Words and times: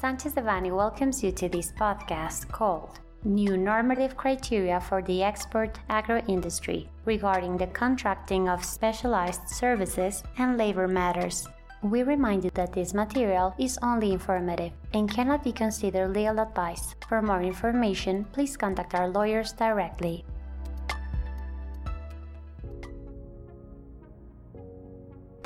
Sanchez 0.00 0.34
Devanny 0.34 0.70
welcomes 0.76 1.22
you 1.24 1.32
to 1.32 1.48
this 1.48 1.72
podcast 1.72 2.48
called 2.48 3.00
New 3.24 3.56
Normative 3.56 4.14
Criteria 4.14 4.78
for 4.78 5.00
the 5.00 5.22
Export 5.22 5.78
Agro 5.88 6.22
Industry 6.28 6.90
regarding 7.06 7.56
the 7.56 7.66
contracting 7.68 8.46
of 8.46 8.62
specialized 8.62 9.48
services 9.48 10.22
and 10.36 10.58
labor 10.58 10.86
matters. 10.86 11.48
We 11.82 12.02
remind 12.02 12.44
you 12.44 12.50
that 12.54 12.74
this 12.74 12.92
material 12.92 13.54
is 13.58 13.78
only 13.82 14.12
informative 14.12 14.72
and 14.92 15.10
cannot 15.10 15.42
be 15.42 15.52
considered 15.52 16.12
legal 16.12 16.40
advice. 16.40 16.94
For 17.08 17.22
more 17.22 17.42
information, 17.42 18.24
please 18.32 18.54
contact 18.54 18.94
our 18.94 19.08
lawyers 19.08 19.52
directly. 19.52 20.26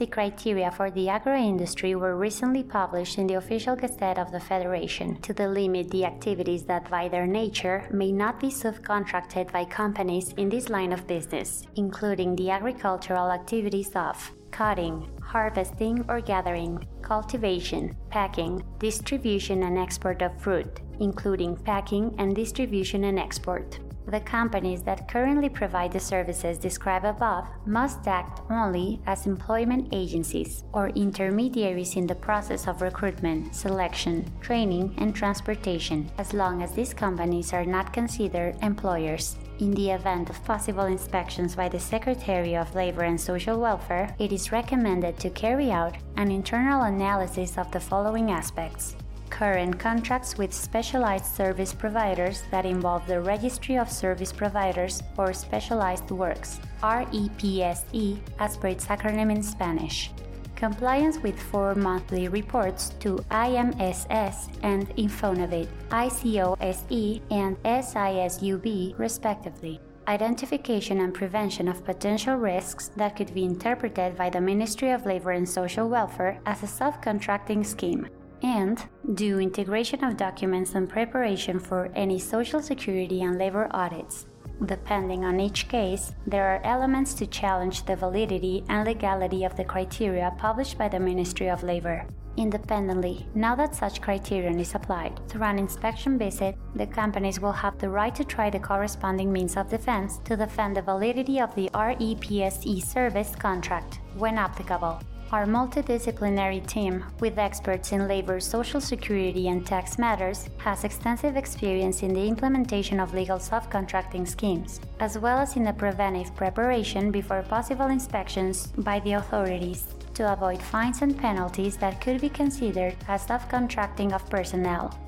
The 0.00 0.06
criteria 0.06 0.70
for 0.70 0.90
the 0.90 1.10
agro 1.10 1.36
industry 1.36 1.94
were 1.94 2.16
recently 2.16 2.62
published 2.62 3.18
in 3.18 3.26
the 3.26 3.34
official 3.34 3.76
Gazette 3.76 4.18
of 4.18 4.32
the 4.32 4.40
Federation 4.40 5.20
to 5.20 5.34
delimit 5.34 5.90
the 5.90 6.06
activities 6.06 6.62
that, 6.64 6.90
by 6.90 7.08
their 7.08 7.26
nature, 7.26 7.86
may 7.92 8.10
not 8.10 8.40
be 8.40 8.46
subcontracted 8.46 9.52
by 9.52 9.66
companies 9.66 10.32
in 10.38 10.48
this 10.48 10.70
line 10.70 10.94
of 10.94 11.06
business, 11.06 11.66
including 11.76 12.34
the 12.34 12.48
agricultural 12.48 13.30
activities 13.30 13.94
of 13.94 14.16
cutting, 14.50 15.06
harvesting 15.20 16.02
or 16.08 16.22
gathering, 16.22 16.82
cultivation, 17.02 17.94
packing, 18.08 18.64
distribution 18.78 19.64
and 19.64 19.76
export 19.76 20.22
of 20.22 20.40
fruit, 20.40 20.80
including 20.98 21.54
packing 21.56 22.14
and 22.16 22.34
distribution 22.34 23.04
and 23.04 23.18
export. 23.18 23.78
The 24.10 24.18
companies 24.18 24.82
that 24.82 25.06
currently 25.06 25.48
provide 25.48 25.92
the 25.92 26.00
services 26.00 26.58
described 26.58 27.04
above 27.04 27.46
must 27.64 28.08
act 28.08 28.40
only 28.50 29.00
as 29.06 29.28
employment 29.28 29.90
agencies 29.92 30.64
or 30.72 30.88
intermediaries 30.88 31.94
in 31.94 32.08
the 32.08 32.16
process 32.16 32.66
of 32.66 32.82
recruitment, 32.82 33.54
selection, 33.54 34.28
training, 34.40 34.96
and 34.98 35.14
transportation, 35.14 36.10
as 36.18 36.34
long 36.34 36.60
as 36.60 36.72
these 36.72 36.92
companies 36.92 37.52
are 37.52 37.64
not 37.64 37.92
considered 37.92 38.56
employers. 38.62 39.36
In 39.60 39.70
the 39.74 39.90
event 39.92 40.28
of 40.28 40.44
possible 40.44 40.86
inspections 40.86 41.54
by 41.54 41.68
the 41.68 41.78
Secretary 41.78 42.56
of 42.56 42.74
Labor 42.74 43.02
and 43.02 43.20
Social 43.20 43.60
Welfare, 43.60 44.16
it 44.18 44.32
is 44.32 44.50
recommended 44.50 45.20
to 45.20 45.30
carry 45.30 45.70
out 45.70 45.94
an 46.16 46.32
internal 46.32 46.82
analysis 46.82 47.56
of 47.56 47.70
the 47.70 47.78
following 47.78 48.32
aspects 48.32 48.96
current 49.40 49.78
contracts 49.78 50.36
with 50.36 50.52
specialized 50.52 51.24
service 51.24 51.72
providers 51.72 52.42
that 52.50 52.66
involve 52.66 53.06
the 53.06 53.18
Registry 53.18 53.78
of 53.78 53.90
Service 53.90 54.34
Providers 54.34 55.02
for 55.16 55.32
Specialized 55.32 56.10
Works, 56.10 56.60
REPSE 56.82 58.18
as 58.38 58.56
per 58.58 58.68
its 58.68 58.84
acronym 58.84 59.34
in 59.34 59.42
Spanish. 59.42 60.10
Compliance 60.56 61.16
with 61.22 61.40
four 61.40 61.74
monthly 61.74 62.28
reports 62.28 62.90
to 63.00 63.16
IMSS 63.30 64.50
and 64.62 64.94
Infonavit, 64.96 65.68
ICSOE 65.88 67.22
and 67.30 67.56
SISUB, 67.62 68.98
respectively. 68.98 69.80
Identification 70.06 71.00
and 71.00 71.14
prevention 71.14 71.66
of 71.66 71.82
potential 71.82 72.36
risks 72.36 72.90
that 72.98 73.16
could 73.16 73.32
be 73.32 73.44
interpreted 73.44 74.18
by 74.18 74.28
the 74.28 74.40
Ministry 74.40 74.90
of 74.90 75.06
Labor 75.06 75.30
and 75.30 75.48
Social 75.48 75.88
Welfare 75.88 76.38
as 76.44 76.62
a 76.62 76.66
subcontracting 76.66 77.64
scheme 77.64 78.06
and 78.42 78.82
do 79.14 79.38
integration 79.38 80.02
of 80.04 80.16
documents 80.16 80.74
and 80.74 80.88
preparation 80.88 81.58
for 81.58 81.90
any 81.94 82.18
Social 82.18 82.62
Security 82.62 83.22
and 83.22 83.38
labor 83.38 83.68
audits. 83.70 84.26
Depending 84.66 85.24
on 85.24 85.40
each 85.40 85.68
case, 85.68 86.12
there 86.26 86.46
are 86.46 86.60
elements 86.64 87.14
to 87.14 87.26
challenge 87.26 87.84
the 87.84 87.96
validity 87.96 88.62
and 88.68 88.86
legality 88.86 89.44
of 89.44 89.56
the 89.56 89.64
criteria 89.64 90.34
published 90.36 90.76
by 90.76 90.88
the 90.88 91.00
Ministry 91.00 91.48
of 91.48 91.62
Labor. 91.62 92.04
Independently, 92.36 93.26
now 93.34 93.54
that 93.56 93.74
such 93.74 94.00
criterion 94.00 94.60
is 94.60 94.74
applied 94.74 95.18
through 95.28 95.42
an 95.42 95.58
inspection 95.58 96.16
visit, 96.16 96.56
the 96.74 96.86
companies 96.86 97.40
will 97.40 97.52
have 97.52 97.76
the 97.78 97.88
right 97.88 98.14
to 98.14 98.24
try 98.24 98.48
the 98.50 98.58
corresponding 98.58 99.32
means 99.32 99.56
of 99.56 99.68
defense 99.68 100.18
to 100.24 100.36
defend 100.36 100.76
the 100.76 100.82
validity 100.82 101.40
of 101.40 101.54
the 101.54 101.68
REPSE 101.74 102.84
service 102.84 103.34
contract, 103.34 104.00
when 104.16 104.38
applicable. 104.38 105.00
Our 105.32 105.46
multidisciplinary 105.46 106.66
team, 106.66 107.04
with 107.20 107.38
experts 107.38 107.92
in 107.92 108.08
labor, 108.08 108.40
social 108.40 108.80
security, 108.80 109.46
and 109.46 109.64
tax 109.64 109.96
matters, 109.96 110.50
has 110.58 110.82
extensive 110.82 111.36
experience 111.36 112.02
in 112.02 112.12
the 112.12 112.26
implementation 112.26 112.98
of 112.98 113.14
legal 113.14 113.38
subcontracting 113.38 114.26
schemes, 114.26 114.80
as 114.98 115.18
well 115.18 115.38
as 115.38 115.54
in 115.54 115.62
the 115.62 115.72
preventive 115.72 116.34
preparation 116.34 117.12
before 117.12 117.42
possible 117.42 117.86
inspections 117.86 118.72
by 118.78 118.98
the 119.00 119.12
authorities 119.12 119.86
to 120.14 120.32
avoid 120.32 120.60
fines 120.60 121.00
and 121.00 121.16
penalties 121.16 121.76
that 121.76 122.00
could 122.00 122.20
be 122.20 122.28
considered 122.28 122.96
as 123.06 123.24
subcontracting 123.24 124.12
of 124.12 124.28
personnel. 124.28 124.98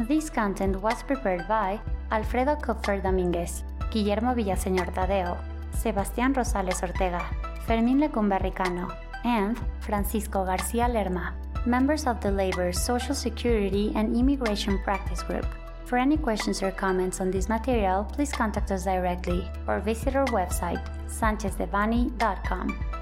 This 0.00 0.28
content 0.28 0.82
was 0.82 1.02
prepared 1.02 1.48
by 1.48 1.80
Alfredo 2.10 2.58
Kupfer 2.58 3.02
Dominguez, 3.02 3.64
Guillermo 3.90 4.34
Villaseñor 4.34 4.92
Tadeo, 4.92 5.36
Sebastián 5.72 6.34
Rosales 6.34 6.82
Ortega, 6.82 7.30
Fermín 7.66 7.98
Lecumberri 8.00 8.52
Cano, 8.52 8.88
and 9.24 9.56
Francisco 9.80 10.44
García 10.44 10.88
Lerma, 10.88 11.34
members 11.64 12.06
of 12.06 12.20
the 12.20 12.30
Labor, 12.30 12.72
Social 12.72 13.14
Security, 13.14 13.92
and 13.94 14.16
Immigration 14.16 14.78
Practice 14.84 15.22
Group. 15.22 15.46
For 15.84 15.98
any 15.98 16.16
questions 16.16 16.62
or 16.62 16.72
comments 16.72 17.20
on 17.20 17.30
this 17.30 17.48
material, 17.48 18.04
please 18.04 18.32
contact 18.32 18.70
us 18.70 18.84
directly 18.84 19.48
or 19.68 19.80
visit 19.80 20.16
our 20.16 20.26
website, 20.26 20.82
sanchezdevanny.com. 21.08 22.95